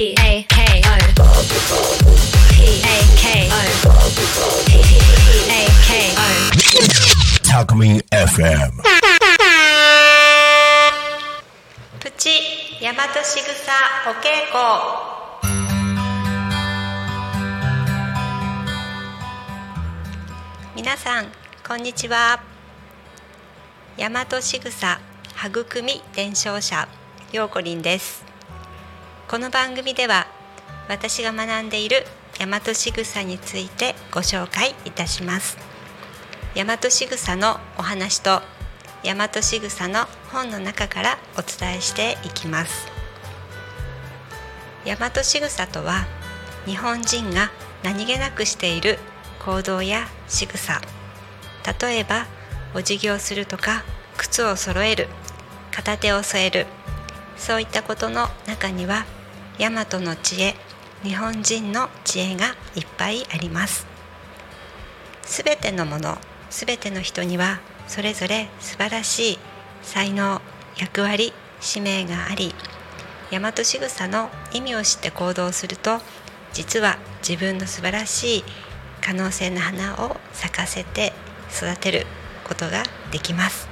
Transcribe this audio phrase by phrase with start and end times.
[0.00, 0.14] K O
[2.54, 3.58] P A K O
[4.64, 4.70] P
[5.50, 6.22] A K O
[7.42, 8.70] タクミン FM
[11.98, 12.30] プチ
[12.80, 13.72] 大和しぐさ
[14.06, 14.60] お稽古
[20.76, 21.26] 皆さん
[21.66, 22.40] こんにちは
[23.96, 25.00] 大和しぐさ
[25.44, 26.86] 育み伝承者
[27.32, 28.27] ようこりんです
[29.28, 30.26] この番組では
[30.88, 32.06] 私が学んでいる
[32.40, 35.58] 大和しぐさについてご紹介いたします。
[36.54, 38.40] 大和しぐさのお話と
[39.04, 42.86] 大和しぐさの本の中からお伝えしていきます。
[44.86, 46.06] 大和しぐさとは
[46.64, 47.50] 日本人が
[47.82, 48.98] 何気なくしている
[49.44, 50.80] 行動や仕草
[51.82, 52.26] 例えば
[52.74, 53.84] お辞儀をするとか
[54.16, 55.06] 靴を揃える
[55.70, 56.66] 片手を添える。
[57.36, 59.04] そういったことの中には
[59.58, 60.54] 大和の知恵
[61.02, 63.86] 日本人の知恵がいっぱいあります。
[65.22, 66.16] すべてのもの
[66.48, 69.38] すべての人にはそれぞれ素晴らしい
[69.82, 70.40] 才能
[70.78, 72.54] 役割使命があり
[73.30, 76.00] 大和しぐさの意味を知って行動すると
[76.52, 78.44] 実は自分の素晴らしい
[79.00, 81.12] 可能性の花を咲かせて
[81.50, 82.06] 育てる
[82.46, 83.68] ことができます。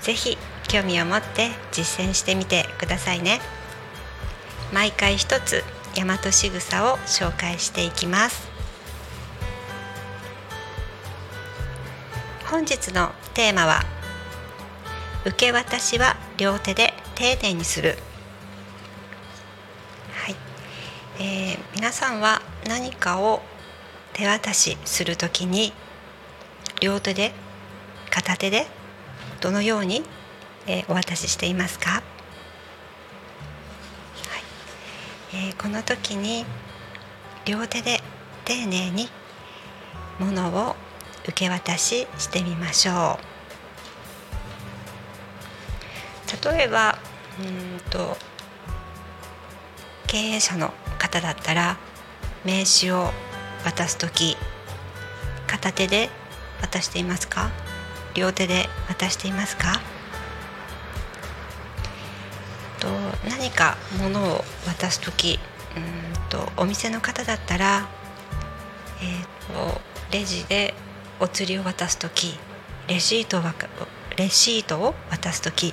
[0.00, 0.36] ぜひ
[0.68, 3.40] 興味を持って実践してみてくださいね。
[4.72, 5.62] 毎回一つ
[5.94, 8.48] 大和しぐさを紹介していきます。
[12.50, 13.82] 本日のテーマは
[15.24, 17.96] 受け渡しは両手で丁寧にする。
[20.14, 20.36] はい、
[21.18, 23.42] えー皆さんは何かを
[24.12, 25.72] 手渡しするときに
[26.80, 27.32] 両手で
[28.10, 28.66] 片手で
[29.40, 30.02] どのように、
[30.66, 32.02] えーお渡ししていますか、
[35.34, 36.44] えーこの時に
[37.44, 38.00] 両手で
[38.44, 39.08] 丁寧に
[40.18, 40.76] ものを
[41.24, 43.32] 受け渡ししてみましょう。
[46.54, 46.98] 例えば
[47.40, 48.16] うんと
[50.06, 51.78] 経営者の方だったら
[52.44, 53.10] 名刺を
[53.64, 54.36] 渡す時
[55.46, 56.10] 片手で
[56.60, 57.50] 渡していますか？
[58.14, 59.80] 両手で渡していますか？
[63.28, 65.38] 何か物を渡す時
[65.76, 67.88] うんとお店の方だったら、
[69.00, 70.74] えーとレジで
[71.20, 72.38] お釣りを渡す時
[72.86, 73.42] レシートを
[74.18, 75.72] レシートを渡す時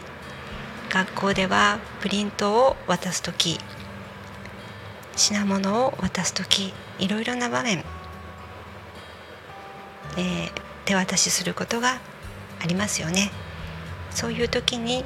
[0.89, 3.59] 学校ではプリントを渡す時
[5.17, 7.83] 品物を渡す時いろいろな場面、
[10.17, 11.99] えー手渡しすることが
[12.59, 13.29] ありますよね。
[14.09, 15.05] そういう時に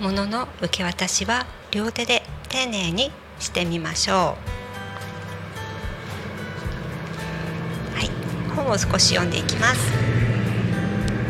[0.00, 4.16] 物のの受け渡しは両手で丁寧にしてみましょう。
[7.94, 8.08] はい。
[8.56, 9.92] 本を少し読んでいきます。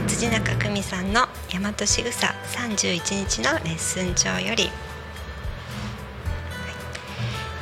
[0.06, 4.70] 辻中久美さんの大和しぐさ31日のレッスン帳より。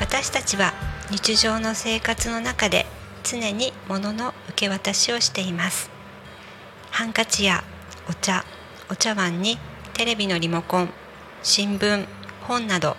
[0.01, 0.75] 私たちは
[1.11, 2.85] 日常の生活の中で
[3.25, 5.91] 常に物の受け渡しをしています。
[6.91, 7.65] ハンカチや
[8.11, 8.45] お茶
[8.91, 9.59] お茶碗に
[9.99, 10.91] テレビのリモコン
[11.43, 12.07] 新聞
[12.43, 12.97] 本など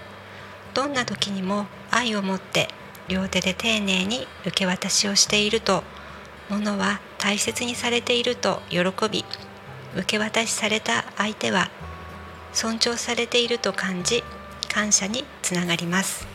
[0.74, 2.68] どんな時にも愛を持って
[3.08, 5.86] 両手で丁寧に受け渡しをしていると
[6.50, 9.24] 物は大切にされていると喜び
[9.96, 11.70] 受け渡しされた相手は
[12.52, 14.22] 尊重されていると感じ
[14.68, 16.28] 感謝につながります。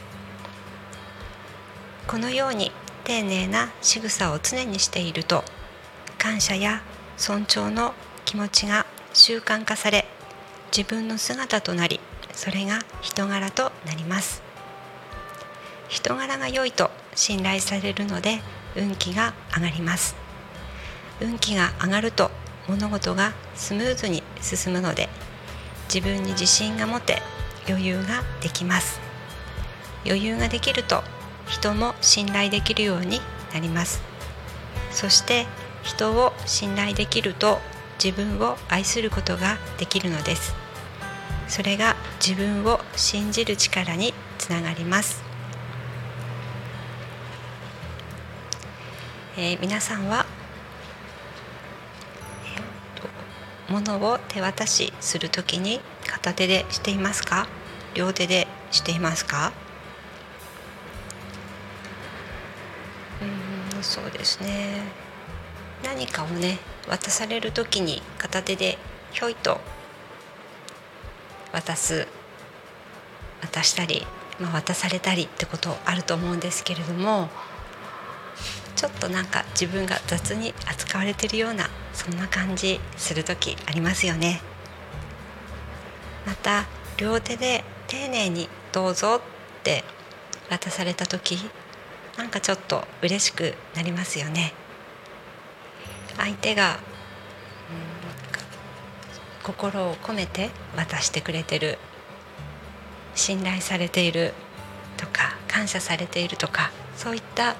[2.06, 2.72] このように
[3.04, 5.44] 丁寧な仕草を常にしていると
[6.16, 6.80] 感謝や
[7.18, 7.92] 尊重の
[8.24, 10.06] 気持ちが習慣化され
[10.76, 12.00] 自分の姿となり
[12.32, 14.42] それが人柄となります。
[15.88, 18.40] 人柄が良いと信頼されるので
[18.74, 20.16] 運気が上がります。
[21.20, 22.32] 運気が上がると
[22.66, 25.08] 物事がスムーズに進むので
[25.86, 27.22] 自分に自信が持て
[27.68, 28.98] 余裕ができます。
[30.04, 31.04] 余裕ができると
[31.46, 33.20] 人も信頼できるように
[33.52, 34.02] なります。
[34.90, 35.46] そして
[35.84, 37.60] 人を信頼できると
[38.02, 40.63] 自分を愛することができるのです。
[41.48, 41.94] それが
[42.24, 45.22] 自分を信じる力につながります、
[49.36, 50.26] えー皆さんは、
[52.56, 53.08] えーと
[53.72, 57.46] 物を手渡しするときに片手でしていますか？
[57.94, 59.52] 両手でしていますか？
[63.76, 64.82] うんそうですね。
[65.82, 66.58] 何かをね
[66.88, 68.78] 渡される時に片手で
[69.12, 69.60] ひょいと
[71.54, 72.06] 渡す
[73.40, 74.06] 渡したり
[74.40, 77.28] まあ、渡されたりってことあると思うんですけれども
[78.74, 84.40] ちょっとなんか自分が雑に扱われてるようなそんな感じする時ありますよね。
[86.26, 86.64] また
[86.96, 89.16] 両手で丁寧に「どうぞ」
[89.60, 89.84] って
[90.50, 91.38] 渡された時
[92.16, 94.52] なんかちょっと嬉しくなりますよね。
[96.16, 96.78] 相手が、
[99.44, 101.78] 心を込めて渡してくれてる。
[103.14, 104.34] 信頼されている
[104.96, 107.54] とか感謝されているとかそういった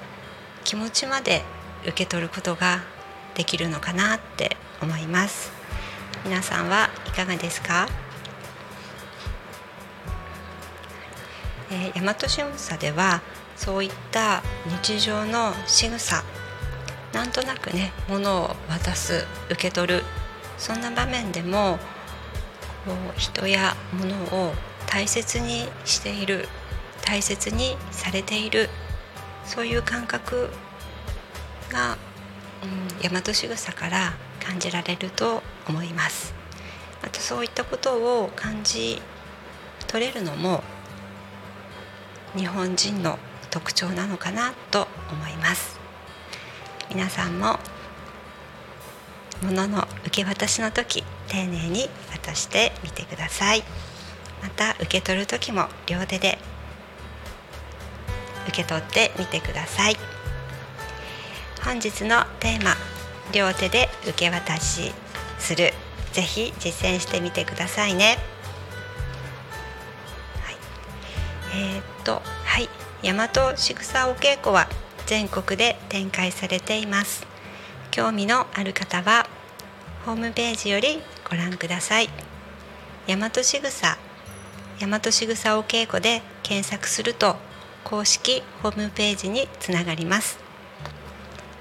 [0.63, 1.43] 気持ちまで
[1.83, 2.83] 受け取ることが
[3.35, 5.51] できるのかなって思います。
[6.23, 7.87] 皆さんはいかがですか、
[11.69, 13.21] えー、大和仕草では
[13.55, 14.41] そういった
[14.83, 16.23] 日常の仕草
[17.13, 20.03] なんとなくね物を渡す受け取る
[20.57, 21.77] そんな場面でも
[22.85, 24.15] こう人や物
[24.47, 24.53] を
[24.87, 26.47] 大切にしている
[27.03, 28.69] 大切にされている
[29.45, 30.49] そういう感覚
[31.71, 31.97] が、
[32.63, 34.13] うん、大和仕草から
[34.43, 36.33] 感じられると思います。
[37.03, 39.01] あとそういったことを感じ
[39.87, 40.63] 取れるのも
[42.35, 43.19] 日本人の
[43.51, 45.79] 特徴なのかなと思います。
[46.89, 47.59] 皆さんも
[49.45, 53.63] 物の受け渡しの時丁寧に渡してみてください。
[54.41, 56.37] また受け取る時も両手で
[58.47, 59.97] 受け取ってみてください。
[61.63, 62.75] 本日のテーマ
[63.33, 64.91] 両手で受け渡し
[65.39, 65.73] する。
[66.13, 68.17] ぜひ実践してみてくださいね、
[70.45, 70.55] はい、
[71.53, 72.69] えー、っとはい。
[73.03, 74.69] 大和しぐさお稽古は
[75.07, 77.27] 全国で展開されています。
[77.91, 79.27] 興味のある方は
[80.05, 82.09] ホームページよりご覧ください。
[83.07, 83.97] 大和しぐさ
[84.79, 87.37] 大和しぐさお稽古で検索すると
[87.83, 90.37] 公式ホームページにつながります。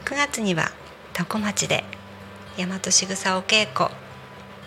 [0.05, 0.73] 9月には
[1.15, 1.85] 多古町で
[2.59, 3.89] 大和しぐさお稽古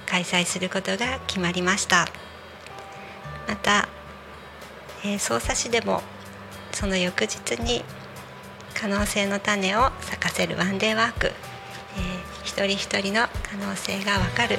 [0.07, 2.07] 開催することが決まりました。
[3.47, 3.88] また、
[5.03, 6.01] えー、匝瑳市でも
[6.71, 7.83] その翌日に
[8.74, 11.31] 可能性の種を咲かせるワンデーワーク、
[12.57, 14.57] 一人一人の可能性がわかる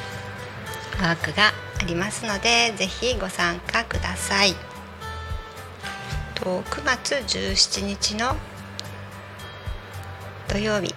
[1.03, 1.49] ワークが
[1.83, 4.55] ありますのでぜひご参加ください。
[6.37, 8.37] と9月17日の
[10.47, 10.95] 土曜日。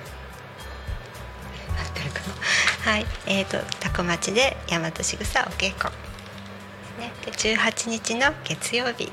[2.83, 5.91] はい、えーと、多古町で大和しぐさお稽古、
[6.99, 9.11] ね、で18日の月曜日、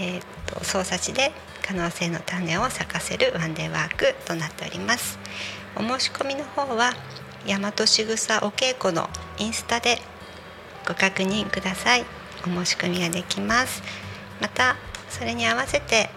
[0.00, 1.32] えーと、と匝瑳市で
[1.68, 5.18] 可能性の種を咲かせるワンデーワークとなっております。
[5.76, 6.94] お申し込みの方は
[7.46, 9.98] 大和しぐさお稽古のインスタで
[10.88, 12.06] ご確認ください。
[12.46, 13.82] お申し込みができます。
[14.40, 14.76] また
[15.10, 16.08] それに合わせて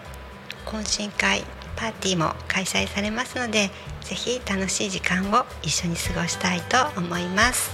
[0.64, 1.44] 懇親会
[1.76, 3.70] パーティーも開催されますので
[4.00, 7.72] ぜひ楽しい時間を一緒に過ごしたいと思います。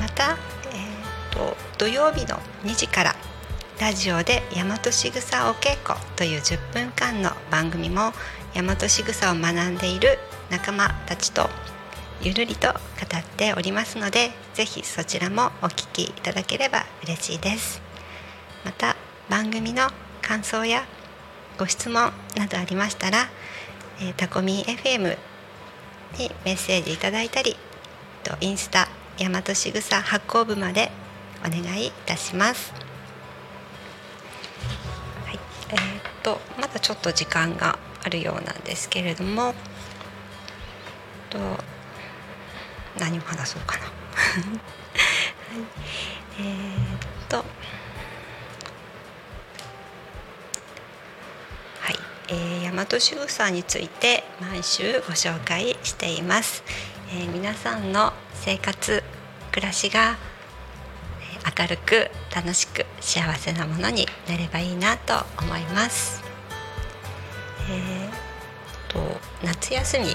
[0.00, 0.36] また、
[0.72, 3.14] えーと、土曜日の2時から
[3.78, 8.12] ラジオで大和しぐさお稽古という10分間の番組も
[8.54, 10.18] 大和しぐさを学んでいる
[10.50, 11.50] 仲間たちと
[12.22, 17.82] ゆるりと語っておりますのでぜひそちらもお聞きいただければ嬉しいです
[18.64, 18.96] また
[19.28, 19.88] 番組の
[20.22, 20.86] 感想や
[21.58, 23.28] ご質問などありましたら、
[24.18, 25.16] タコミン FM
[26.18, 27.56] にメッセージいただいたり
[28.40, 30.90] インスタ大和しぐさ発行部まで
[31.40, 32.85] お願いいたします。
[35.76, 39.54] えー、っとまだちょっと時間があるようなんですけれども
[41.30, 41.38] と
[42.98, 43.84] 何を話そうかな。
[43.86, 43.94] はい、
[46.38, 47.42] えー、っとは
[51.92, 51.98] い。
[52.28, 56.64] えー、大和しぐさについて毎週ご紹介しています、
[57.10, 59.04] えー、皆さんの生活
[59.52, 60.16] 暮らしが
[61.58, 66.22] 明るく楽しく幸せなものになればいいなと思います、
[67.70, 68.98] えーと、
[69.44, 70.06] 夏休み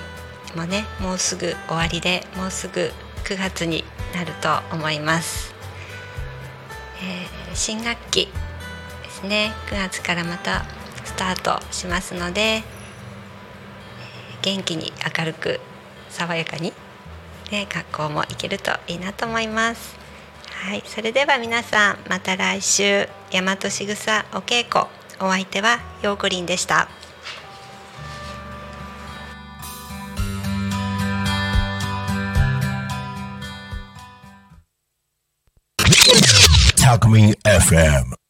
[0.55, 2.91] もねもうすぐ終わりでもうすぐ
[3.23, 3.83] 9月に
[4.13, 5.53] なると思います、
[7.01, 8.27] えー、新学期
[9.03, 9.53] ですね。
[9.67, 10.65] 9月からまた
[11.05, 12.63] スタートしますので
[14.41, 15.59] 元気に明るく
[16.09, 16.73] 爽やかに、
[17.51, 20.00] ね、学校も行けるといいなと思います。
[20.61, 24.85] はい、それでは皆さんまた来週大和しぐさお稽古
[25.19, 26.87] お相手はヨーグリンでした。
[36.91, 38.20] Alchemy FM.